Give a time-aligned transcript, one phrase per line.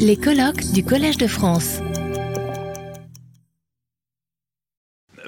[0.00, 1.78] Les colloques du Collège de France.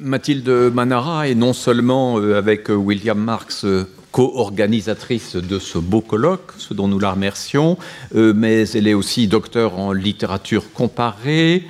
[0.01, 6.01] Mathilde Manara est non seulement euh, avec euh, William Marx euh, co-organisatrice de ce beau
[6.01, 7.77] colloque, ce dont nous la remercions,
[8.15, 11.65] mais elle est aussi docteur en littérature comparée.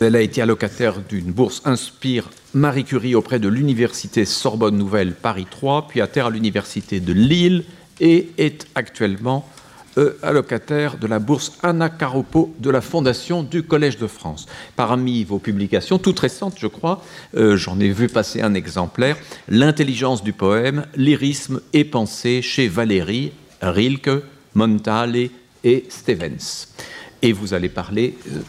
[0.00, 5.48] Elle a été allocataire d'une bourse Inspire Marie Curie auprès de l'Université Sorbonne Nouvelle Paris
[5.50, 7.64] 3, puis à terre à l'Université de Lille
[7.98, 9.46] et est actuellement
[10.00, 14.46] euh, allocataire de la bourse Anna Caropo de la Fondation du Collège de France.
[14.74, 17.04] Parmi vos publications, toutes récentes, je crois,
[17.36, 19.16] euh, j'en ai vu passer un exemplaire,
[19.48, 24.22] L'intelligence du poème, lyrisme et pensée chez Valérie, Rilke,
[24.54, 25.28] Montale
[25.64, 26.66] et Stevens.
[27.22, 28.40] Et vous allez parler, euh,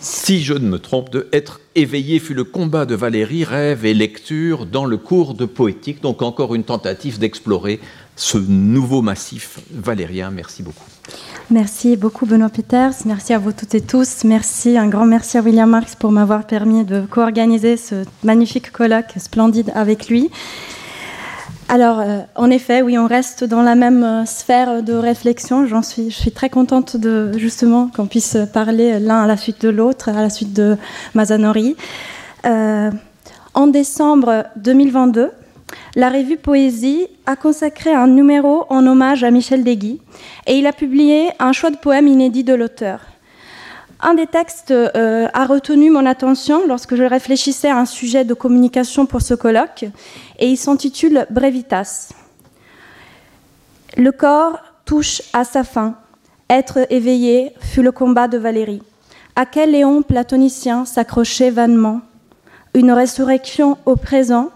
[0.00, 3.94] si je ne me trompe, de Être éveillé fut le combat de Valérie, rêve et
[3.94, 6.02] lecture dans le cours de poétique.
[6.02, 7.80] Donc encore une tentative d'explorer
[8.16, 10.30] ce nouveau massif valérien.
[10.30, 10.84] Merci beaucoup.
[11.50, 15.40] Merci beaucoup Benoît Peters, merci à vous toutes et tous, merci, un grand merci à
[15.40, 20.28] William Marx pour m'avoir permis de co-organiser ce magnifique colloque splendide avec lui.
[21.70, 25.66] Alors, euh, en effet, oui, on reste dans la même euh, sphère de réflexion.
[25.66, 30.08] Je suis très contente de justement qu'on puisse parler l'un à la suite de l'autre,
[30.08, 30.78] à la suite de
[31.14, 31.76] Mazanori.
[32.46, 32.90] Euh,
[33.52, 35.30] en décembre 2022,
[35.94, 40.00] la revue Poésie a consacré un numéro en hommage à Michel Deguy
[40.46, 43.00] et il a publié un choix de poèmes inédits de l'auteur.
[44.00, 48.32] Un des textes euh, a retenu mon attention lorsque je réfléchissais à un sujet de
[48.32, 49.86] communication pour ce colloque
[50.38, 52.10] et il s'intitule Brevitas.
[53.96, 55.96] Le corps touche à sa fin.
[56.48, 58.82] Être éveillé fut le combat de Valérie.
[59.34, 62.00] À quel léon platonicien s'accrochait vainement?
[62.74, 64.50] Une résurrection au présent?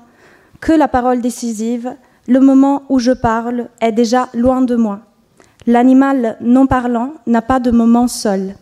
[0.60, 1.96] Que la parole décisive,
[2.28, 5.00] le moment où je parle, est déjà loin de moi.
[5.66, 8.54] L'animal non parlant n'a pas de moment seul.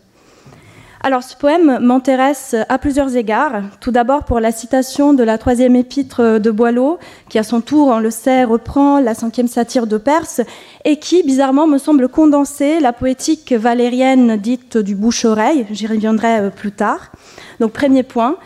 [1.02, 3.62] Alors ce poème m'intéresse à plusieurs égards.
[3.80, 6.98] Tout d'abord pour la citation de la troisième épître de Boileau,
[7.30, 10.42] qui à son tour, on le sait, reprend la cinquième satire de Perse,
[10.84, 15.64] et qui bizarrement me semble condenser la poétique valérienne dite du bouche-oreille.
[15.70, 17.12] J'y reviendrai euh, plus tard.
[17.60, 18.36] Donc premier point.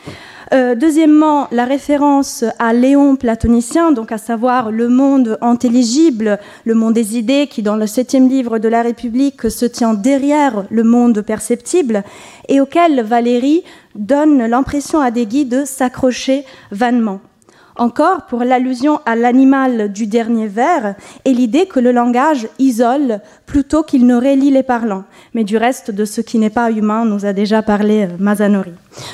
[0.52, 6.94] Euh, deuxièmement, la référence à Léon platonicien, donc à savoir le monde intelligible, le monde
[6.94, 11.22] des idées, qui dans le septième livre de la République se tient derrière le monde
[11.22, 12.04] perceptible,
[12.48, 13.62] et auquel Valérie
[13.94, 17.20] donne l'impression à des guides de s'accrocher vainement.
[17.76, 23.82] Encore pour l'allusion à l'animal du dernier vers et l'idée que le langage isole plutôt
[23.82, 25.02] qu'il ne relie les parlants.
[25.34, 28.70] Mais du reste de ce qui n'est pas humain, nous a déjà parlé euh, Mazanori.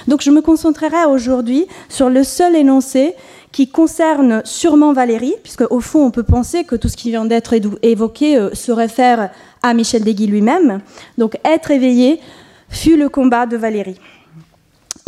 [0.08, 3.14] Donc je me concentrerai aujourd'hui sur le seul énoncé
[3.50, 7.24] qui concerne sûrement Valérie, puisque au fond on peut penser que tout ce qui vient
[7.24, 9.30] d'être évoqué euh, se réfère
[9.62, 10.80] à Michel Deguy lui-même.
[11.16, 12.20] Donc être éveillé
[12.68, 13.98] fut le combat de Valérie.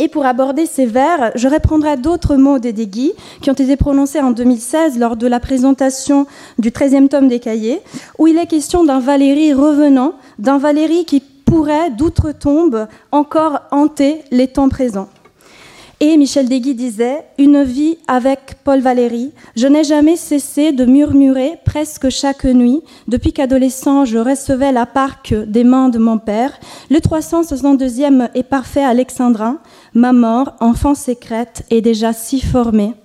[0.03, 4.31] Et pour aborder ces vers, je reprendrai d'autres mots d'Edegui qui ont été prononcés en
[4.31, 6.27] 2016 lors de la présentation
[6.59, 7.79] du 13e tome des cahiers,
[8.19, 14.49] où il est question d'un Valérie revenant, d'un Valérie qui pourrait, d'outre-tombe, encore hanter les
[14.49, 15.07] temps présents.
[16.05, 19.31] Et Michel Deguy disait Une vie avec Paul Valéry.
[19.55, 25.33] Je n'ai jamais cessé de murmurer presque chaque nuit, depuis qu'adolescent je recevais la parque
[25.33, 26.59] des mains de mon père.
[26.91, 29.59] Le 362e est parfait alexandrin.
[29.93, 32.95] Ma mort, enfant secrète, est déjà si formée.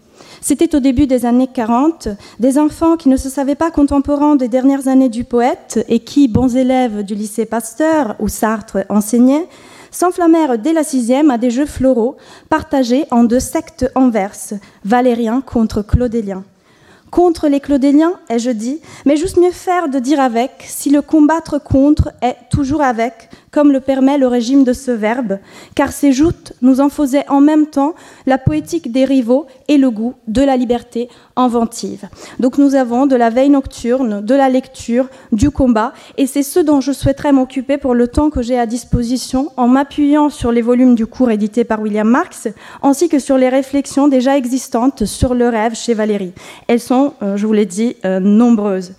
[0.41, 2.09] C'était au début des années 40,
[2.41, 6.27] des enfants qui ne se savaient pas contemporains des dernières années du poète et qui,
[6.27, 9.47] bons élèves du lycée Pasteur où Sartre enseignait,
[9.91, 12.17] s'enflammèrent dès la sixième à des jeux floraux
[12.49, 14.55] partagés en deux sectes inverses,
[14.85, 16.45] valériens contre claudéliens.
[17.11, 21.59] Contre les claudéliens, ai-je dit, mais juste mieux faire de dire avec, si le combattre
[21.59, 25.39] contre est toujours avec, comme le permet le régime de ce verbe,
[25.75, 27.95] car ces joutes nous en faisaient en même temps
[28.27, 32.09] la poétique des rivaux et le goût de la liberté inventive.
[32.41, 36.61] Donc nous avons de la veille nocturne, de la lecture, du combat, et c'est ce
[36.61, 40.63] dont je souhaiterais m'occuper pour le temps que j'ai à disposition en m'appuyant sur les
[40.63, 42.49] volumes du cours édité par William Marx,
[42.83, 46.33] ainsi que sur les réflexions déjà existantes sur le rêve chez Valérie.
[46.67, 48.93] Elles sont, euh, je vous l'ai dit, euh, nombreuses.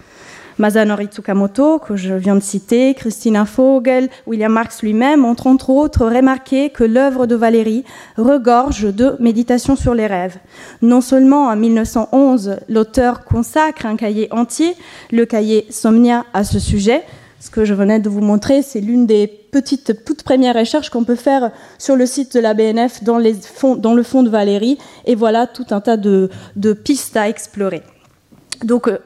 [0.60, 6.06] Masanori Tsukamoto, que je viens de citer, Christina Vogel, William Marx lui-même ont entre autres
[6.06, 7.86] remarqué que l'œuvre de Valérie
[8.18, 10.38] regorge de méditations sur les rêves.
[10.82, 14.76] Non seulement en 1911, l'auteur consacre un cahier entier,
[15.12, 17.04] le cahier Somnia, à ce sujet,
[17.40, 21.06] ce que je venais de vous montrer, c'est l'une des petites, toutes premières recherches qu'on
[21.06, 24.78] peut faire sur le site de la BNF dans, fonds, le fond de Valérie.
[25.06, 26.30] Et voilà tout un tas de,
[26.84, 27.82] pistes à explorer.
[28.66, 28.98] Donc, euh,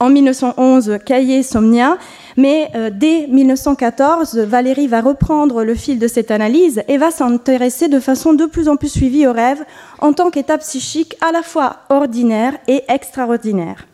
[0.00, 1.96] en 1911, Cahiers Somnia,
[2.36, 7.88] Mais euh, dès 1914, Valérie va reprendre le fil de cette analyse et va s'intéresser
[7.88, 9.64] de façon de plus en plus suivie au rêve
[10.00, 13.86] en tant qu'état psychique à la fois ordinaire et extraordinaire.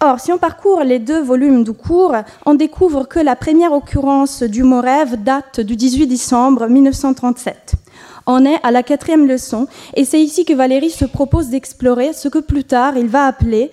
[0.00, 2.14] Or, si on parcourt les deux volumes du cours,
[2.46, 7.74] on découvre que la première occurrence du mot rêve date du 18 décembre 1937.
[8.26, 12.28] On est à la quatrième leçon, et c'est ici que Valérie se propose d'explorer ce
[12.28, 13.70] que plus tard il va appeler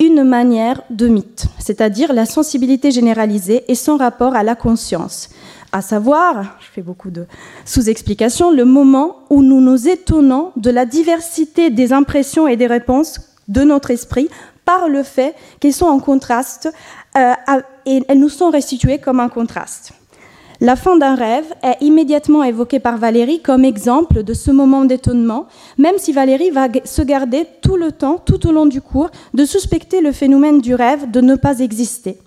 [0.00, 5.30] une manière de mythe, c'est-à-dire la sensibilité généralisée et son rapport à la conscience.
[5.72, 7.26] À savoir, je fais beaucoup de
[7.64, 13.20] sous-explications, le moment où nous nous étonnons de la diversité des impressions et des réponses
[13.48, 14.28] de notre esprit
[14.64, 16.68] par le fait qu'elles sont en contraste
[17.16, 17.32] euh,
[17.86, 19.92] et elles nous sont restituées comme un contraste.
[20.60, 25.46] La fin d'un rêve est immédiatement évoquée par Valérie comme exemple de ce moment d'étonnement,
[25.76, 29.44] même si Valérie va se garder tout le temps, tout au long du cours, de
[29.44, 32.18] suspecter le phénomène du rêve de ne pas exister.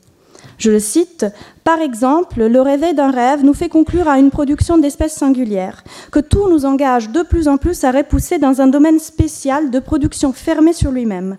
[0.59, 1.25] Je le cite,
[1.63, 6.19] Par exemple, le réveil d'un rêve nous fait conclure à une production d'espèces singulières, que
[6.19, 10.33] tout nous engage de plus en plus à repousser dans un domaine spécial de production
[10.33, 11.37] fermée sur lui-même.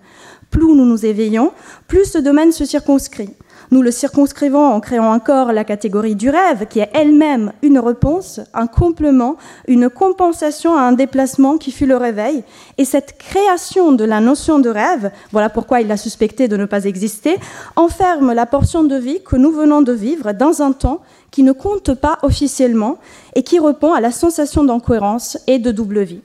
[0.51, 1.53] Plus nous nous éveillons,
[1.87, 3.31] plus ce domaine se circonscrit.
[3.73, 8.41] Nous le circonscrivons en créant encore la catégorie du rêve, qui est elle-même une réponse,
[8.53, 9.37] un complément,
[9.69, 12.43] une compensation à un déplacement qui fut le réveil.
[12.79, 16.65] Et cette création de la notion de rêve, voilà pourquoi il a suspecté de ne
[16.65, 17.37] pas exister,
[17.77, 21.01] enferme la portion de vie que nous venons de vivre dans un temps
[21.31, 22.99] qui ne compte pas officiellement
[23.35, 26.21] et qui répond à la sensation d'incohérence et de double vie.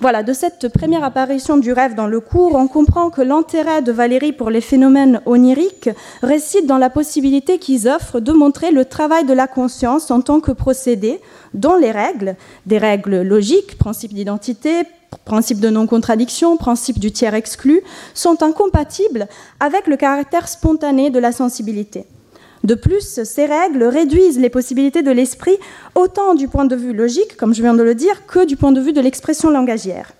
[0.00, 3.92] Voilà, de cette première apparition du rêve dans le cours, on comprend que l'intérêt de
[3.92, 5.90] Valérie pour les phénomènes oniriques
[6.22, 10.40] réside dans la possibilité qu'ils offrent de montrer le travail de la conscience en tant
[10.40, 11.20] que procédé
[11.54, 12.36] dont les règles,
[12.66, 14.82] des règles logiques, principe d'identité,
[15.24, 19.28] principe de non-contradiction, principe du tiers exclu, sont incompatibles
[19.60, 22.06] avec le caractère spontané de la sensibilité.
[22.64, 25.56] De plus, ces règles réduisent les possibilités de l'esprit
[25.94, 28.72] autant du point de vue logique, comme je viens de le dire, que du point
[28.72, 30.12] de vue de l'expression langagière.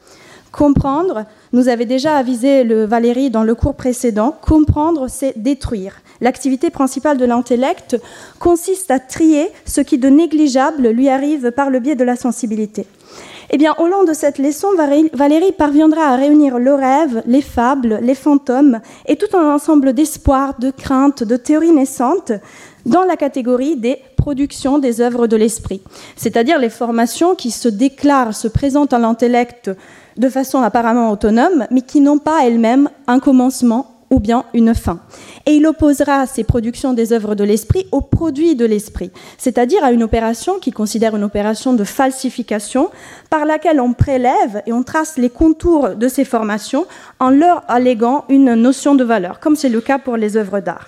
[0.52, 5.96] Comprendre, nous avait déjà avisé le Valérie dans le cours précédent, comprendre, c'est détruire.
[6.20, 7.96] L'activité principale de l'intellect
[8.38, 12.86] consiste à trier ce qui de négligeable lui arrive par le biais de la sensibilité.
[13.56, 14.66] Eh au long de cette leçon,
[15.12, 20.58] Valérie parviendra à réunir le rêve, les fables, les fantômes et tout un ensemble d'espoirs,
[20.58, 22.32] de craintes, de théories naissantes
[22.84, 25.82] dans la catégorie des productions des œuvres de l'esprit,
[26.16, 29.70] c'est-à-dire les formations qui se déclarent, se présentent à l'intellect
[30.16, 35.00] de façon apparemment autonome, mais qui n'ont pas elles-mêmes un commencement ou bien une fin.
[35.44, 39.90] Et il opposera ces productions des œuvres de l'esprit aux produits de l'esprit, c'est-à-dire à
[39.90, 42.90] une opération qui considère une opération de falsification
[43.28, 46.86] par laquelle on prélève et on trace les contours de ces formations
[47.18, 50.86] en leur alléguant une notion de valeur, comme c'est le cas pour les œuvres d'art.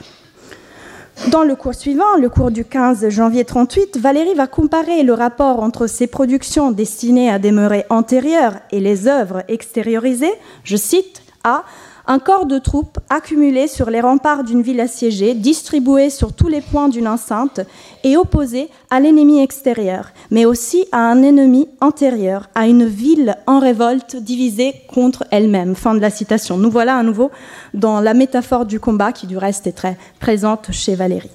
[1.33, 5.61] Dans le cours suivant, le cours du 15 janvier 38, Valérie va comparer le rapport
[5.61, 11.65] entre ces productions destinées à demeurer antérieures et les œuvres extériorisées, je cite, à
[12.07, 16.61] un corps de troupes accumulé sur les remparts d'une ville assiégée, distribué sur tous les
[16.61, 17.61] points d'une enceinte
[18.05, 23.59] et opposé à l'ennemi extérieur, mais aussi à un ennemi antérieur, à une ville en
[23.59, 25.75] révolte divisée contre elle-même.
[25.75, 26.59] Fin de la citation.
[26.59, 27.31] Nous voilà à nouveau
[27.75, 31.31] dans la métaphore du combat qui du reste est très présente chez Valérie.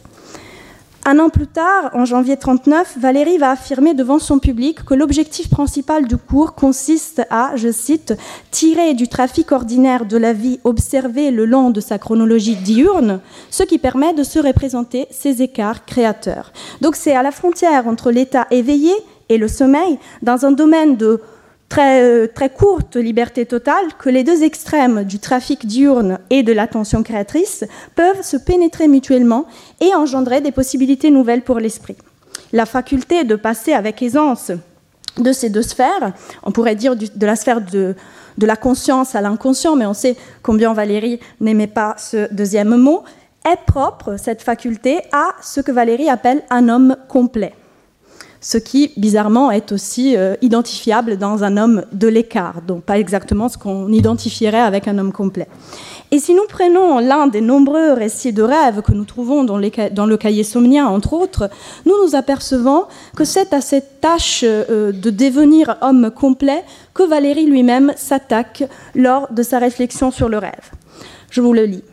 [1.04, 5.50] Un an plus tard, en janvier 39, Valérie va affirmer devant son public que l'objectif
[5.50, 8.14] principal du cours consiste à, je cite,
[8.52, 13.64] tirer du trafic ordinaire de la vie observée le long de sa chronologie diurne, ce
[13.64, 16.54] qui permet de se représenter ces écarts créateurs.
[16.82, 18.94] Donc c'est à la frontière entre l'état éveillé
[19.30, 21.20] et le sommeil, dans un domaine de
[21.72, 26.52] très, euh, très courte liberté totale que les deux extrêmes du trafic diurne et de
[26.52, 27.64] l'attention créatrice
[27.96, 29.46] peuvent se pénétrer mutuellement
[29.80, 31.96] et engendrer des possibilités nouvelles pour l'esprit.
[32.52, 34.52] La faculté de passer avec aisance
[35.18, 36.12] de ces deux sphères,
[36.44, 37.96] on pourrait dire de la sphère de,
[38.38, 43.04] de la conscience à l'inconscient, mais on sait combien Valérie n'aimait pas ce deuxième mot,
[43.50, 47.54] est propre, cette faculté, à ce que Valérie appelle un homme complet
[48.42, 53.48] ce qui, bizarrement, est aussi euh, identifiable dans un homme de l'écart, donc pas exactement
[53.50, 55.48] ce qu'on identifierait avec un homme complet.
[56.10, 60.18] Et si nous prenons l'un des nombreux récits de rêves que nous trouvons dans, le
[60.18, 61.50] cahier somnien, entre autres,
[61.86, 67.46] nous nous apercevons que c'est à cette tâche euh, de devenir homme complet que Valérie
[67.46, 68.64] lui-même s'attaque
[68.96, 70.72] lors de sa réflexion sur le rêve.
[71.30, 71.84] Je vous le lis.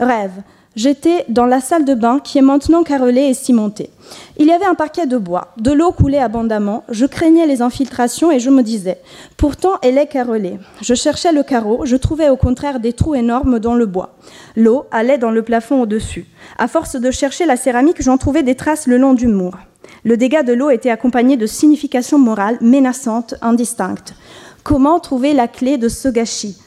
[0.00, 0.32] Rêve.
[0.76, 3.90] J'étais dans la salle de bain qui est maintenant carrelée et cimentée.
[4.36, 8.30] Il y avait un parquet de bois, de l'eau coulait abondamment, je craignais les infiltrations
[8.30, 9.00] et je me disais,
[9.36, 10.58] pourtant elle est carrelée.
[10.80, 14.14] Je cherchais le carreau, je trouvais au contraire des trous énormes dans le bois.
[14.56, 16.26] L'eau allait dans le plafond au-dessus.
[16.58, 19.58] À force de chercher la céramique, j'en trouvais des traces le long du mur.
[20.04, 24.14] Le dégât de l'eau était accompagné de significations morales menaçantes, indistinctes.
[24.62, 26.58] Comment trouver la clé de ce gâchis?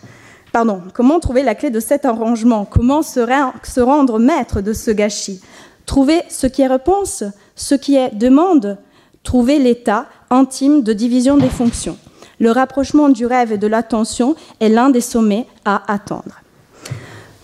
[0.52, 2.66] Pardon, comment trouver la clé de cet arrangement?
[2.66, 5.42] Comment se, rendre maître de ce gâchis?
[5.86, 7.24] Trouver ce qui est réponse,
[7.56, 8.78] ce qui est demande,
[9.24, 11.98] trouver l'état intime de division des fonctions.
[12.40, 16.41] Le rapprochement du rêve et de l'attention est l'un des sommets à attendre.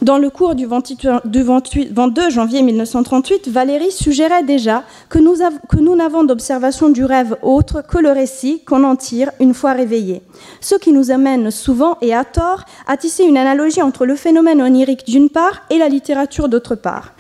[0.04, 7.04] Dans le cours du 22 janvier 1938, Valérie suggérait déjà que nous n'avons d'observation du
[7.04, 10.22] rêve autre que le récit qu'on en tire une fois réveillé.
[10.62, 14.62] Ce qui nous amène souvent et à tort à tisser une analogie entre le phénomène
[14.62, 17.14] onirique d'une part et la littérature d'autre part.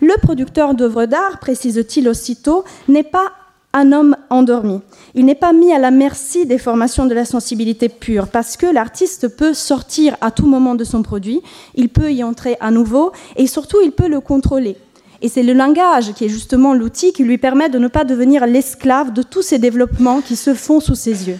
[0.00, 3.30] Le producteur d'œuvres d'art, précise-t-il aussitôt, n'est pas
[3.72, 4.80] un homme endormi.
[5.14, 8.66] Il n'est pas mis à la merci des formations de la sensibilité pure, parce que
[8.66, 11.40] l'artiste peut sortir à tout moment de son produit,
[11.74, 14.76] il peut y entrer à nouveau, et surtout il peut le contrôler.
[15.22, 18.46] Et c'est le langage qui est justement l'outil qui lui permet de ne pas devenir
[18.46, 21.38] l'esclave de tous ces développements qui se font sous ses yeux.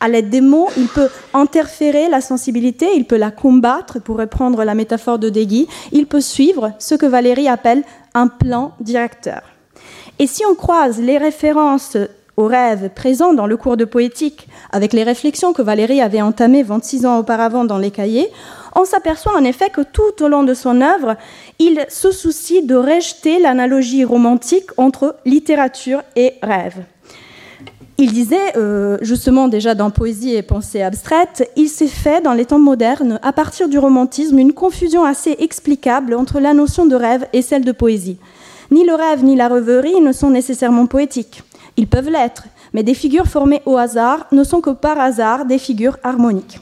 [0.00, 4.62] À l'aide des mots, il peut interférer la sensibilité, il peut la combattre, pour reprendre
[4.62, 7.82] la métaphore de Degui, il peut suivre ce que Valérie appelle
[8.14, 9.42] un plan directeur.
[10.18, 11.96] Et si on croise les références
[12.36, 16.62] aux rêves présents dans le cours de poétique avec les réflexions que Valérie avait entamées
[16.62, 18.28] 26 ans auparavant dans les cahiers,
[18.74, 21.16] on s'aperçoit en effet que tout au long de son œuvre,
[21.58, 26.84] il se soucie de rejeter l'analogie romantique entre littérature et rêve.
[28.00, 32.44] Il disait, euh, justement déjà dans Poésie et Pensée abstraite, il s'est fait dans les
[32.44, 37.26] temps modernes, à partir du romantisme, une confusion assez explicable entre la notion de rêve
[37.32, 38.18] et celle de poésie.
[38.70, 41.42] Ni le rêve ni la rêverie ne sont nécessairement poétiques.
[41.76, 45.58] Ils peuvent l'être, mais des figures formées au hasard ne sont que par hasard des
[45.58, 46.60] figures harmoniques.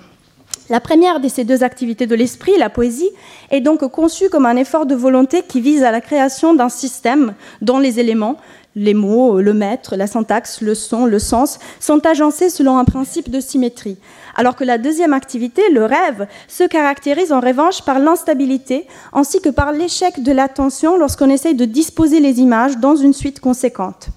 [0.69, 3.11] La première de ces deux activités de l'esprit, la poésie,
[3.51, 7.35] est donc conçue comme un effort de volonté qui vise à la création d'un système
[7.63, 8.37] dont les éléments,
[8.77, 13.31] les mots, le maître, la syntaxe, le son, le sens, sont agencés selon un principe
[13.31, 13.97] de symétrie.
[14.37, 19.49] Alors que la deuxième activité, le rêve, se caractérise en revanche par l'instabilité ainsi que
[19.49, 24.09] par l'échec de l'attention lorsqu'on essaye de disposer les images dans une suite conséquente.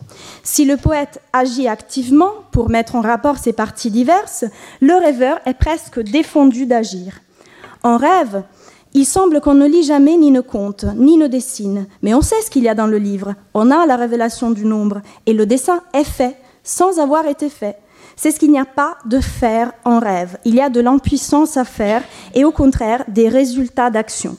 [0.43, 4.43] Si le poète agit activement pour mettre en rapport ces parties diverses,
[4.81, 7.21] le rêveur est presque défendu d'agir.
[7.83, 8.43] En rêve,
[8.93, 12.41] il semble qu'on ne lit jamais ni ne compte, ni ne dessine, mais on sait
[12.41, 13.35] ce qu'il y a dans le livre.
[13.53, 17.77] On a la révélation du nombre, et le dessin est fait, sans avoir été fait.
[18.15, 20.37] C'est ce qu'il n'y a pas de faire en rêve.
[20.43, 22.03] Il y a de l'impuissance à faire,
[22.33, 24.37] et au contraire des résultats d'action.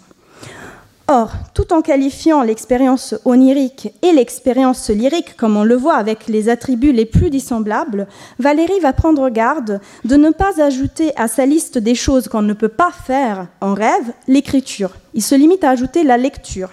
[1.12, 6.48] Or, tout en qualifiant l'expérience onirique et l'expérience lyrique, comme on le voit avec les
[6.48, 8.06] attributs les plus dissemblables,
[8.38, 12.52] Valérie va prendre garde de ne pas ajouter à sa liste des choses qu'on ne
[12.52, 14.92] peut pas faire en rêve l'écriture.
[15.12, 16.70] Il se limite à ajouter la lecture.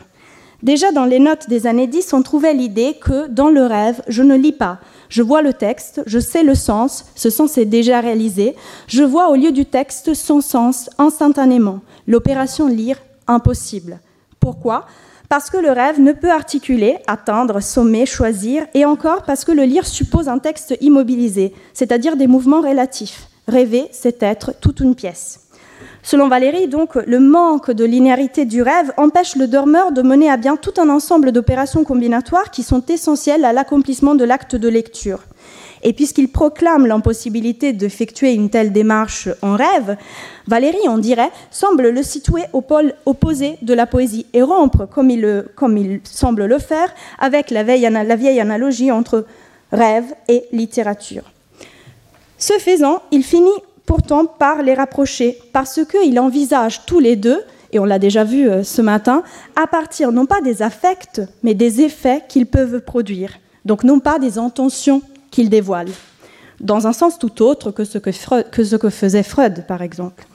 [0.62, 4.22] Déjà dans les notes des années 10, on trouvait l'idée que dans le rêve, je
[4.22, 4.78] ne lis pas.
[5.10, 8.56] Je vois le texte, je sais le sens, ce sens est déjà réalisé.
[8.86, 11.80] Je vois au lieu du texte son sens instantanément.
[12.06, 14.00] L'opération lire, impossible.
[14.48, 14.86] Pourquoi?
[15.28, 19.64] Parce que le rêve ne peut articuler, atteindre, sommer, choisir, et encore parce que le
[19.64, 23.28] lire suppose un texte immobilisé, c'est-à-dire des mouvements relatifs.
[23.50, 25.50] Rêver, c'est être toute une pièce.
[26.02, 30.38] Selon Valérie, donc, le manque de linéarité du rêve empêche le dormeur de mener à
[30.38, 35.24] bien tout un ensemble d'opérations combinatoires qui sont essentielles à l'accomplissement de l'acte de lecture.
[35.84, 39.98] Et puisqu'il proclame l'impossibilité d'effectuer une telle démarche en rêve,
[40.48, 45.10] Valérie, on dirait, semble le situer au pôle opposé de la poésie et rompre, comme
[45.10, 49.26] il, semble le faire, avec la vieille, la vieille analogie entre
[49.72, 51.24] rêve et littérature.
[52.38, 53.50] Ce faisant, il finit
[53.86, 57.42] pourtant par les rapprocher, parce qu'il envisage tous les deux,
[57.72, 59.24] et on l'a déjà vu euh, ce matin,
[59.56, 63.40] à partir non pas des affects, mais des effets qu'ils peuvent produire.
[63.66, 65.02] Donc non pas des intentions
[65.38, 65.90] qu'il dévoile,
[66.62, 70.26] dans un sens tout autre que ce que, faisait Freud, par exemple.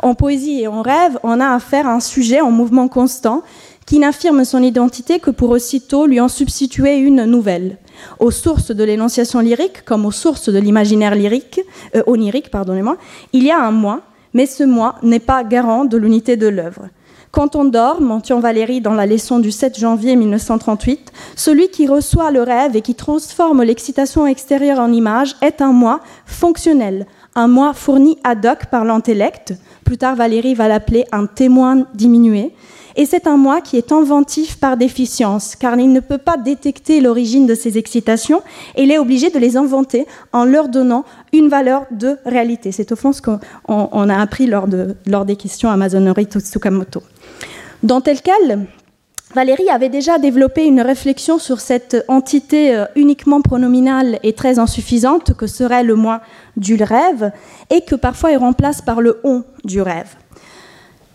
[0.00, 3.42] En poésie et en rêve, on a affaire à un sujet en mouvement constant
[3.86, 7.78] qui n'affirme son identité que pour aussitôt lui en substituer une nouvelle.
[8.20, 11.60] Aux sources de l'énonciation lyrique, comme aux sources de l'imaginaire lyrique,
[11.96, 12.98] euh, onirique, pardonnez-moi,
[13.32, 14.02] il y a un moi,
[14.32, 16.88] mais ce moi n'est pas garant de l'unité de l'œuvre.
[17.32, 22.30] Quand on dort, mention Valérie dans la leçon du 7 janvier 1938, celui qui reçoit
[22.30, 27.72] le rêve et qui transforme l'excitation extérieure en image est un moi fonctionnel, un moi
[27.72, 29.54] fourni ad hoc par l'intellect.
[29.82, 32.52] Plus tard, Valérie va l'appeler un témoin diminué.
[32.96, 37.00] et c'est un moi qui est inventif par déficience, car il ne peut pas détecter
[37.00, 38.42] l'origine de ses excitations,
[38.76, 42.72] et il est obligé de les inventer en leur donnant une valeur de réalité.
[42.72, 44.66] C'est au fond ce qu'on a appris lors,
[45.06, 47.02] lors des questions Amazonori Tsukamoto.
[47.82, 48.32] Dans tel cas,
[49.34, 55.34] Valérie avait déjà développé une réflexion sur cette entité euh, uniquement pronominale et très insuffisante
[55.34, 56.20] que serait le moi
[56.56, 57.32] du rêve
[57.70, 60.14] et que parfois il remplace par le on du rêve.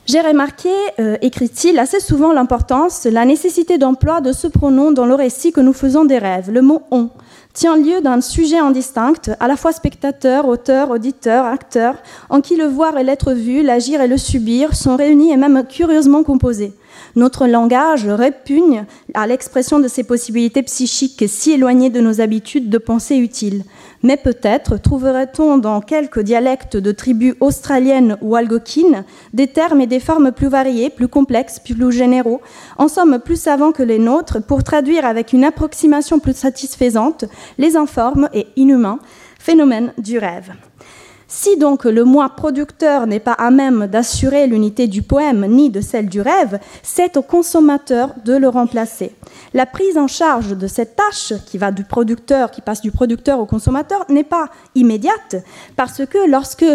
[0.08, 0.70] J'ai remarqué,
[1.00, 5.62] euh, écrit-il, assez souvent l'importance, la nécessité d'emploi de ce pronom dans le récit que
[5.62, 6.52] nous faisons des rêves.
[6.52, 7.10] Le mot on
[7.58, 11.96] tient lieu d'un sujet indistinct, à la fois spectateur, auteur, auditeur, acteur,
[12.30, 15.64] en qui le voir et l'être vu, l'agir et le subir sont réunis et même
[15.68, 16.74] curieusement composés.
[17.16, 18.86] Notre langage répugne
[19.16, 23.64] à l'expression de ces possibilités psychiques si éloignées de nos habitudes de pensée utiles.
[24.04, 30.00] Mais peut-être trouverait-on dans quelques dialectes de tribus australiennes ou algonquines des termes et des
[30.00, 32.42] formes plus variés, plus complexes, plus généraux,
[32.78, 37.26] en somme plus savants que les nôtres, pour traduire avec une approximation plus satisfaisante
[37.58, 39.00] les informes et inhumains
[39.40, 40.52] phénomènes du rêve.
[41.30, 45.82] Si donc le moi producteur n'est pas à même d'assurer l'unité du poème ni de
[45.82, 49.14] celle du rêve, c'est au consommateur de le remplacer.
[49.54, 53.40] La prise en charge de cette tâche qui va du producteur, qui passe du producteur
[53.40, 55.36] au consommateur, n'est pas immédiate
[55.76, 56.66] parce que lorsque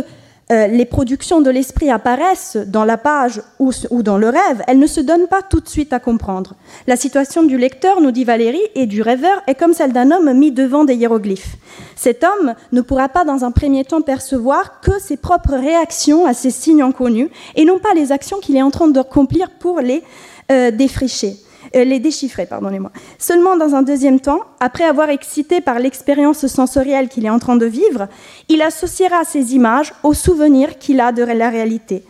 [0.51, 3.73] euh, les productions de l'esprit apparaissent dans la page ou,
[4.03, 6.55] dans le rêve, elles ne se donnent pas tout de suite à comprendre.
[6.87, 10.33] La situation du lecteur, nous dit Valérie, et du rêveur est comme celle d'un homme
[10.35, 11.57] mis devant des hiéroglyphes.
[11.97, 16.35] Cet homme ne pourra pas dans un premier temps percevoir que ses propres réactions à
[16.35, 20.03] ces signes inconnus et non pas les actions qu'il est en train d'accomplir pour les
[20.51, 21.37] euh, défricher.
[21.75, 22.91] Euh, les déchiffrer, pardonnez-moi.
[23.19, 27.57] Seulement dans un deuxième temps, après avoir excité par l'expérience sensorielle qu'il est en train
[27.57, 28.09] de vivre,
[28.49, 32.02] il associera ces images aux souvenirs qu'il a de la réalité.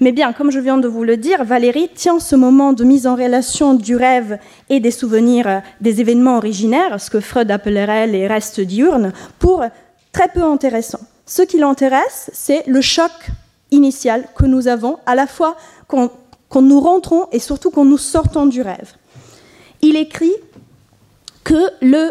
[0.00, 3.06] Mais bien, comme je viens de vous le dire, Valérie tient ce moment de mise
[3.06, 8.06] en relation du rêve et des souvenirs euh, des événements originaires, ce que Freud appellerait
[8.06, 9.64] les restes diurnes, pour
[10.12, 11.00] très peu intéressant.
[11.24, 13.10] Ce qui l'intéresse, c'est le choc
[13.70, 15.56] initial que nous avons, à la fois
[15.88, 16.12] quand,
[16.50, 18.94] quand nous rentrons et surtout quand nous sortons du rêve
[19.82, 20.34] il écrit
[21.44, 22.10] que le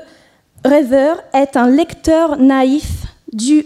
[0.64, 3.66] rêveur est un lecteur naïf du,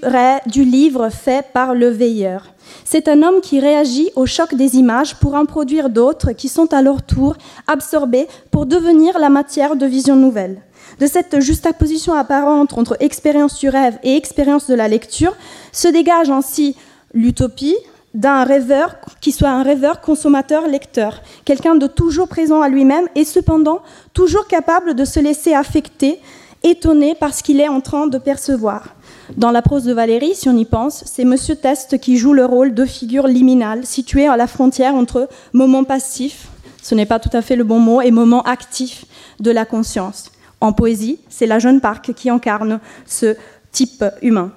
[0.64, 2.46] livre fait par le veilleur.
[2.86, 6.74] C'est un homme qui réagit au choc des images pour en produire d'autres qui sont
[6.74, 7.36] à leur tour
[7.68, 10.62] absorbées pour devenir la matière de vision nouvelle.
[11.00, 15.36] De cette juxtaposition apparente entre expérience du rêve et expérience de la lecture
[15.72, 16.76] se dégage ainsi
[17.14, 17.78] l'utopie,
[18.14, 23.82] d'un rêveur qui soit un rêveur consommateur-lecteur, quelqu'un de toujours présent à lui-même et cependant
[24.14, 26.20] toujours capable de se laisser affecter,
[26.64, 28.96] étonné par ce qu'il est en train de percevoir.
[29.38, 32.46] Dans la prose de Valérie, si on y pense, c'est Monsieur Test qui joue le
[32.46, 36.48] rôle de figure liminale, située à la frontière entre moment passif,
[36.82, 39.06] ce n'est pas tout à fait le bon mot, et moment actif
[39.40, 40.32] de la conscience.
[40.62, 43.36] En poésie, c'est la jeune Parc qui incarne ce
[43.72, 44.52] type humain.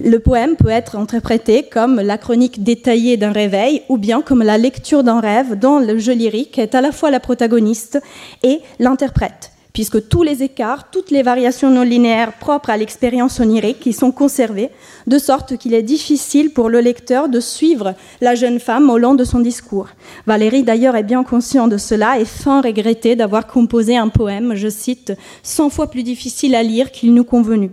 [0.00, 4.56] Le poème peut être interprété comme la chronique détaillée d'un réveil ou bien comme la
[4.56, 8.00] lecture d'un rêve dont le jeu lyrique est à la fois la protagoniste
[8.42, 13.84] et l'interprète, puisque tous les écarts, toutes les variations non linéaires propres à l'expérience onirique
[13.84, 14.70] y sont conservées,
[15.06, 19.14] de sorte qu'il est difficile pour le lecteur de suivre la jeune femme au long
[19.14, 19.88] de son discours.
[20.26, 24.68] Valérie d'ailleurs est bien conscient de cela et fin regretté d'avoir composé un poème, je
[24.68, 27.72] cite, cent fois plus difficile à lire qu'il nous convenu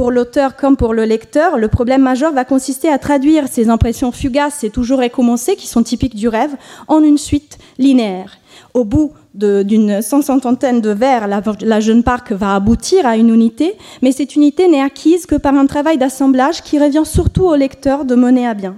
[0.00, 4.12] pour l'auteur comme pour le lecteur, le problème majeur va consister à traduire ces impressions
[4.12, 6.56] fugaces et toujours recommencées, qui sont typiques du rêve,
[6.88, 8.38] en une suite linéaire.
[8.72, 14.12] Au bout d'une centaine de vers, la, jeune Parc va aboutir à une unité, mais
[14.12, 18.14] cette unité n'est acquise que par un travail d'assemblage qui revient surtout au lecteur de
[18.14, 18.76] mener à bien.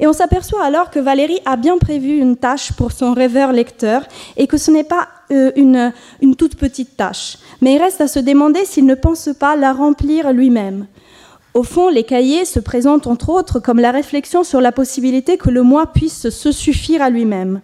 [0.00, 4.04] Et on s'aperçoit alors que Valérie a bien prévu une tâche pour son rêveur lecteur
[4.38, 7.38] et que ce n'est pas euh, une, une toute petite tâche.
[7.60, 10.86] Mais il reste à se demander s'il ne pense pas la remplir lui-même.
[11.54, 15.48] Au fond, les cahiers se présentent entre autres comme la réflexion sur la possibilité que
[15.48, 17.60] le moi puisse se suffire à lui-même.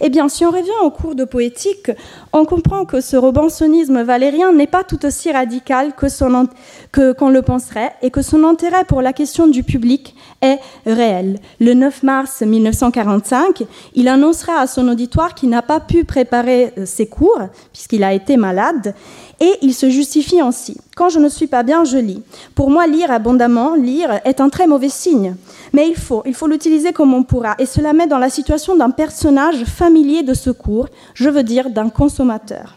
[0.00, 1.90] Eh bien, si on revient au cours de poétique,
[2.32, 6.48] on comprend que ce robansonisme valérien n'est pas tout aussi radical que son,
[6.92, 11.38] qu'on le penserait et que son intérêt pour la question du public est réel.
[11.60, 16.86] Le 9 mars 1945, il annoncera à son auditoire qu'il n'a pas pu préparer euh,
[16.86, 17.40] ses cours
[17.72, 18.94] puisqu'il a été malade
[19.40, 20.76] et il se justifie ainsi.
[20.94, 22.22] Quand je ne suis pas bien, je lis.
[22.54, 25.34] Pour moi, lire abondamment, lire est un très mauvais signe.
[25.72, 27.54] Mais il faut, il faut l'utiliser comme on pourra.
[27.58, 31.88] Et cela met dans la situation d'un personnage familier de secours, je veux dire d'un
[31.88, 32.76] consommateur.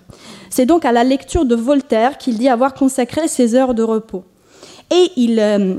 [0.50, 4.24] C'est donc à la lecture de Voltaire qu'il dit avoir consacré ses heures de repos.
[4.92, 5.76] Et il, euh,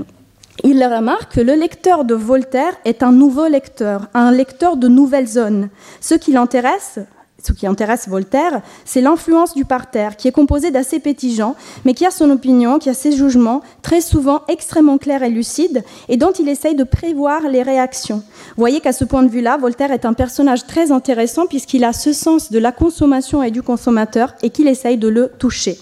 [0.65, 5.29] il remarque que le lecteur de Voltaire est un nouveau lecteur, un lecteur de nouvelles
[5.29, 5.69] zones.
[6.01, 6.99] Ce qui l'intéresse,
[7.47, 11.95] ce qui intéresse Voltaire, c'est l'influence du parterre, qui est composé d'assez petits gens, mais
[11.95, 16.17] qui a son opinion, qui a ses jugements, très souvent extrêmement clairs et lucides, et
[16.17, 18.23] dont il essaye de prévoir les réactions.
[18.57, 21.93] Vous voyez qu'à ce point de vue-là, Voltaire est un personnage très intéressant, puisqu'il a
[21.93, 25.79] ce sens de la consommation et du consommateur, et qu'il essaye de le toucher.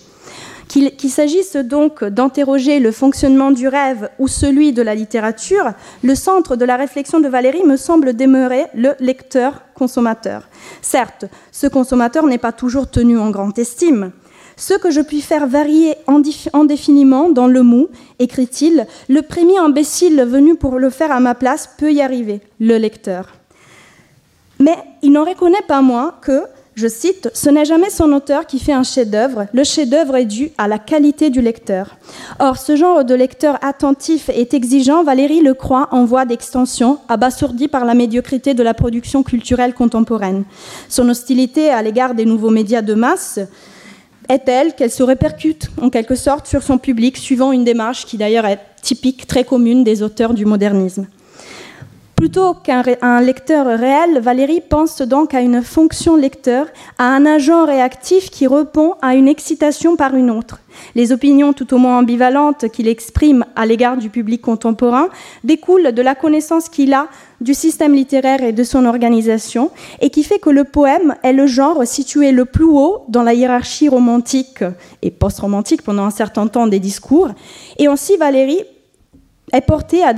[0.69, 5.73] Qu'il s'agisse donc d'interroger le fonctionnement du rêve ou celui de la littérature,
[6.03, 10.49] le centre de la réflexion de Valérie me semble demeurer le lecteur-consommateur.
[10.81, 14.13] Certes, ce consommateur n'est pas toujours tenu en grande estime.
[14.57, 15.95] Ce que je puis faire varier
[16.53, 21.69] indéfiniment dans le mou, écrit-il, le premier imbécile venu pour le faire à ma place
[21.79, 23.35] peut y arriver, le lecteur.
[24.59, 26.43] Mais il n'en reconnaît pas moins que
[26.75, 30.51] je cite, Ce n'est jamais son auteur qui fait un chef-d'œuvre, le chef-d'œuvre est dû
[30.57, 31.97] à la qualité du lecteur.
[32.39, 37.69] Or, ce genre de lecteur attentif et exigeant, Valérie le croit en voie d'extension, abasourdi
[37.69, 40.45] par la médiocrité de la production culturelle contemporaine.
[40.89, 43.39] Son hostilité à l'égard des nouveaux médias de masse
[44.29, 48.17] est telle qu'elle se répercute en quelque sorte sur son public, suivant une démarche qui
[48.17, 51.07] d'ailleurs est typique, très commune des auteurs du modernisme.
[52.23, 58.31] Plutôt qu'un lecteur réel, Valérie pense donc à une fonction lecteur, à un agent réactif
[58.31, 60.61] qui répond à une excitation par une autre.
[60.95, 65.09] Les opinions tout au moins ambivalentes qu'il exprime à l'égard du public contemporain
[65.43, 67.09] découlent de la connaissance qu'il a
[67.41, 71.49] du système littéraire et de son organisation, et qui fait que le poème est le
[71.49, 74.63] genre situé le plus haut dans la hiérarchie romantique
[75.03, 77.31] et post-romantique pendant un certain temps des discours.
[77.81, 78.63] Et ainsi, Valérie
[79.53, 80.15] est porté à,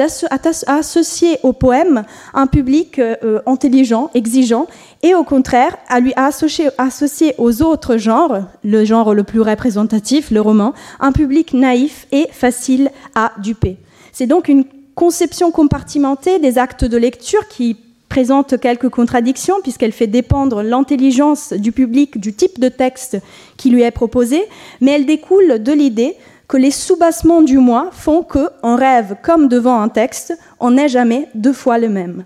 [0.66, 4.66] associer au poème un public euh, intelligent, exigeant,
[5.03, 10.40] et au contraire à lui associer, aux autres genres, le genre le plus représentatif, le
[10.40, 13.77] roman, un public naïf et facile à duper.
[14.12, 17.77] C'est donc une conception compartimentée des actes de lecture qui
[18.09, 23.18] présente quelques contradictions puisqu'elle fait dépendre l'intelligence du public du type de texte
[23.57, 24.40] qui lui est proposé,
[24.81, 26.14] mais elle découle de l'idée
[26.49, 30.89] que les soubassements du moi font que, en rêve comme devant un texte, on n'est
[30.89, 32.25] jamais deux fois le même.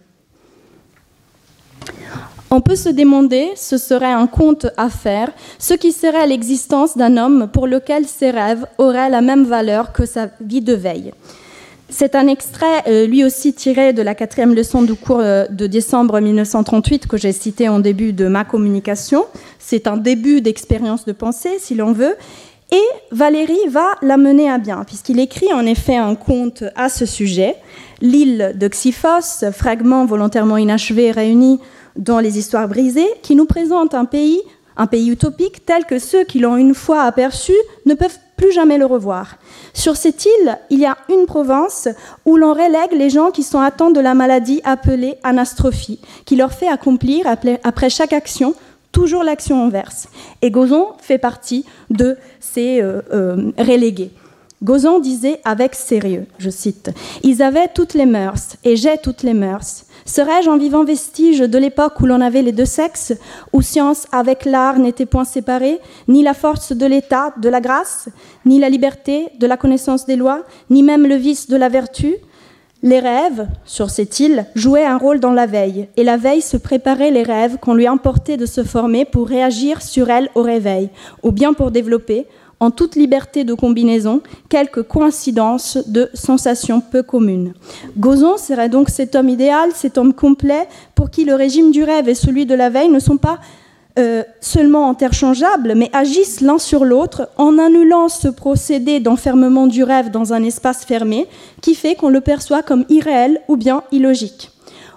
[2.50, 7.18] On peut se demander, ce serait un conte à faire, ce qui serait l'existence d'un
[7.18, 11.12] homme pour lequel ses rêves auraient la même valeur que sa vie de veille.
[11.90, 15.66] C'est un extrait, euh, lui aussi tiré de la quatrième leçon du cours euh, de
[15.66, 19.24] décembre 1938 que j'ai cité en début de ma communication.
[19.58, 22.14] C'est un début d'expérience de pensée, si l'on veut,
[22.70, 27.06] et Valérie va la mener à bien, puisqu'il écrit en effet un conte à ce
[27.06, 27.56] sujet,
[28.00, 31.58] L'île de Xyphos, fragment volontairement inachevé réuni
[31.96, 34.40] dans les histoires brisées, qui nous présente un pays,
[34.76, 37.54] un pays utopique tel que ceux qui l'ont une fois aperçu
[37.86, 39.36] ne peuvent plus jamais le revoir.
[39.74, 41.88] Sur cette île, il y a une province
[42.24, 46.52] où l'on relègue les gens qui sont atteints de la maladie appelée anastrophie, qui leur
[46.52, 47.26] fait accomplir
[47.64, 48.54] après chaque action
[48.98, 50.08] toujours l'action inverse.
[50.42, 54.10] Et Gozon fait partie de ces euh, euh, relégués.
[54.64, 56.90] Gozon disait avec sérieux, je cite,
[57.22, 59.84] Ils avaient toutes les mœurs, et j'ai toutes les mœurs.
[60.04, 63.12] Serais-je un vivant vestige de l'époque où l'on avait les deux sexes,
[63.52, 68.08] où science avec l'art n'était point séparée, ni la force de l'état, de la grâce,
[68.46, 72.16] ni la liberté, de la connaissance des lois, ni même le vice de la vertu?
[72.82, 76.56] Les rêves, sur cette île, jouaient un rôle dans la veille, et la veille se
[76.56, 80.90] préparait les rêves qu'on lui importait de se former pour réagir sur elle au réveil,
[81.22, 82.26] ou bien pour développer,
[82.60, 87.54] en toute liberté de combinaison, quelques coïncidences de sensations peu communes.
[87.96, 92.08] Gozon serait donc cet homme idéal, cet homme complet, pour qui le régime du rêve
[92.08, 93.38] et celui de la veille ne sont pas
[93.98, 100.10] euh, seulement interchangeables, mais agissent l'un sur l'autre en annulant ce procédé d'enfermement du rêve
[100.10, 101.26] dans un espace fermé
[101.62, 104.52] qui fait qu'on le perçoit comme irréel ou bien illogique.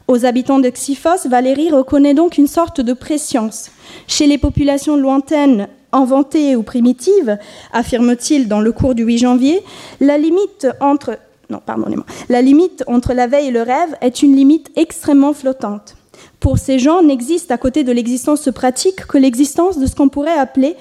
[0.08, 3.72] Aux habitants de Xyphos, Valérie reconnaît donc une sorte de préscience.
[4.08, 7.40] Chez les populations lointaines, inventées ou primitives,
[7.74, 9.64] affirme-t-il dans le cours du 8 janvier,
[10.00, 11.18] la limite entre
[11.50, 12.06] non, pardonnez-moi.
[12.30, 15.96] La limite entre la veille et le rêve est une limite extrêmement flottante
[16.42, 20.38] pour ces gens n'existe à côté de l'existence pratique que l'existence de ce qu'on pourrait
[20.38, 20.76] appeler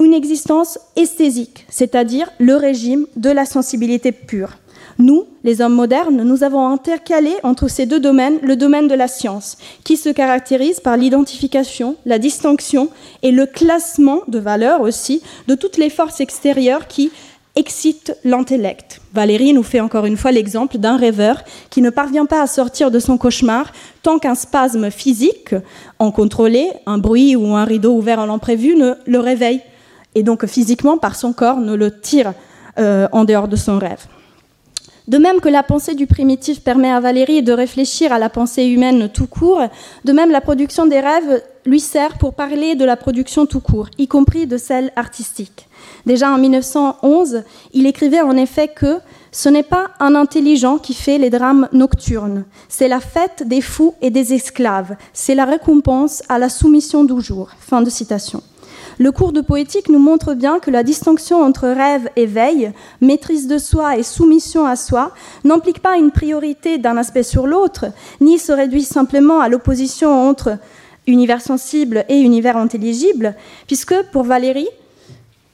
[0.00, 4.58] une existence esthésique, c'est-à-dire le régime de la sensibilité pure.
[4.98, 9.06] Nous, les hommes modernes, nous avons intercalé entre ces deux domaines le domaine de la
[9.06, 12.88] science, qui se caractérise par l'identification, la distinction
[13.22, 17.12] et le classement de valeurs aussi de toutes les forces extérieures qui
[17.58, 19.00] excite l'intellect.
[19.12, 22.92] Valérie nous fait encore une fois l'exemple d'un rêveur qui ne parvient pas à sortir
[22.92, 25.56] de son cauchemar tant qu'un spasme physique,
[25.98, 29.60] en contrôlé, un bruit ou un rideau ouvert à l'imprévu, ne le réveille.
[30.14, 32.32] Et donc physiquement, par son corps, ne le tire
[32.78, 34.06] euh, en dehors de son rêve.
[35.08, 38.66] De même que la pensée du primitif permet à Valérie de réfléchir à la pensée
[38.66, 39.62] humaine tout court,
[40.04, 43.88] de même la production des rêves lui sert pour parler de la production tout court,
[43.98, 45.68] y compris de celle artistique.
[46.06, 47.42] Déjà en 1911,
[47.74, 49.00] il écrivait en effet que
[49.32, 53.94] ce n'est pas un intelligent qui fait les drames nocturnes, c'est la fête des fous
[54.00, 57.50] et des esclaves, c'est la récompense à la soumission du jour.
[57.60, 58.42] Fin de citation.
[58.98, 63.46] Le cours de poétique nous montre bien que la distinction entre rêve et veille, maîtrise
[63.46, 65.12] de soi et soumission à soi,
[65.44, 67.86] n'implique pas une priorité d'un aspect sur l'autre,
[68.22, 70.58] ni se réduit simplement à l'opposition entre
[71.08, 73.34] univers sensible et univers intelligible,
[73.66, 74.68] puisque pour Valérie,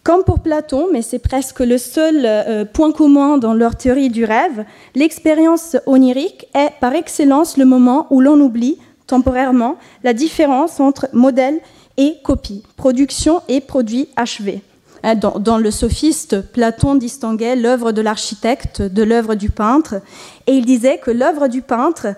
[0.02, 4.24] comme pour Platon, mais c'est presque le seul euh, point commun dans leur théorie du
[4.24, 11.08] rêve, l'expérience onirique est par excellence le moment où l'on oublie temporairement la différence entre
[11.12, 11.60] modèle
[11.96, 14.62] et copie, production et produit achevé.
[15.06, 19.96] Hein, dans, le sophiste, Platon distinguait l'œuvre de l'architecte de l'œuvre du peintre,
[20.46, 22.14] et il disait que l'œuvre du peintre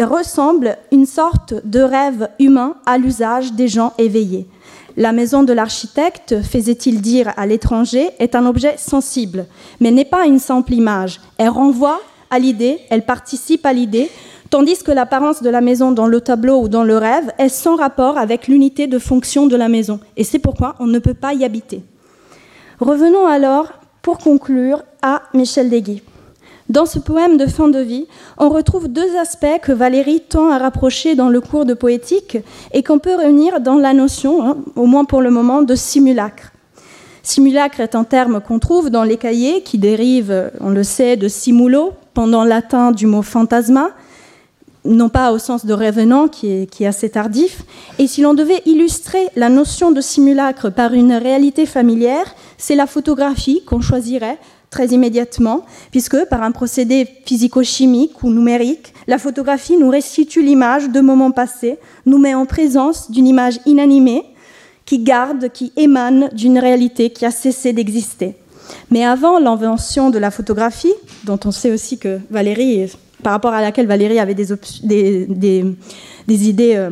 [0.00, 4.48] ressemble une sorte de rêve humain à l'usage des gens éveillés.
[4.96, 9.46] La maison de l'architecte, faisait-il dire à l'étranger, est un objet sensible,
[9.78, 11.20] mais n'est pas une simple image.
[11.38, 14.10] Elle renvoie à l'idée, elle participe à l'idée,
[14.50, 17.76] tandis que l'apparence de la maison dans le tableau ou dans le rêve est sans
[17.76, 21.32] rapport avec l'unité de fonction de la maison, et c'est pourquoi on ne peut pas
[21.32, 21.84] y habiter.
[22.80, 26.02] Revenons alors, pour conclure, à Michel Deguy.
[26.68, 28.06] Dans ce poème de fin de vie,
[28.38, 32.38] on retrouve deux aspects que Valérie tend à rapprocher dans le cours de poétique
[32.72, 36.52] et qu'on peut réunir dans la notion, hein, au moins pour le moment, de simulacre.
[37.22, 41.28] Simulacre est un terme qu'on trouve dans les cahiers qui dérive, on le sait, de
[41.28, 43.90] simulo, pendant latin du mot fantasma,
[44.84, 47.62] non pas au sens de revenant qui est, assez tardif.
[47.98, 52.86] Et si l'on devait illustrer la notion de simulacre par une réalité familière, c'est la
[52.86, 54.38] photographie qu'on choisirait
[54.70, 61.00] très immédiatement, puisque par un procédé physico-chimique ou numérique, la photographie nous restitue l'image de
[61.00, 64.24] moments passés, nous met en présence d'une image inanimée
[64.84, 68.34] qui garde, qui émane d'une réalité qui a cessé d'exister.
[68.90, 70.92] Mais avant l'invention de la photographie,
[71.24, 72.90] dont on sait aussi que Valérie
[73.24, 74.52] par rapport à laquelle Valérie avait des,
[76.28, 76.90] idées euh,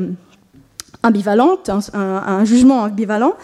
[1.03, 3.35] ambivalentes, un, jugement ambivalent.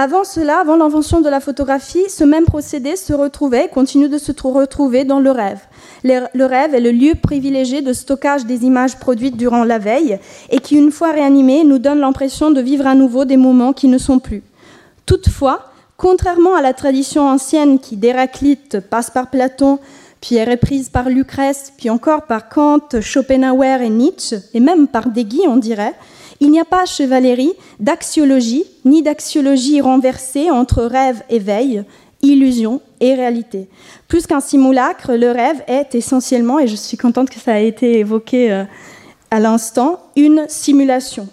[0.00, 4.30] Avant cela, avant l'invention de la photographie, ce même procédé se retrouvait, continue de se
[4.44, 5.58] retrouver dans le rêve.
[6.04, 10.60] Le rêve est le lieu privilégié de stockage des images produites durant la veille et
[10.60, 13.98] qui, une fois réanimées, nous donne l'impression de vivre à nouveau des moments qui ne
[13.98, 14.44] sont plus.
[15.04, 15.64] Toutefois,
[15.96, 19.80] contrairement à la tradition ancienne qui d'Héraclite passe par Platon,
[20.20, 25.10] puis est reprise par Lucrèce, puis encore par Kant, Schopenhauer et Nietzsche, et même par
[25.10, 25.94] Deguy, on dirait,
[26.40, 31.84] il n'y a pas chez Valérie d'axiologie, ni d'axiologie renversée entre rêve et veille,
[32.22, 33.68] illusion et réalité.
[34.06, 37.98] Plus qu'un simulacre, le rêve est essentiellement, et je suis contente que ça ait été
[37.98, 38.64] évoqué euh,
[39.30, 41.28] à l'instant, une simulation.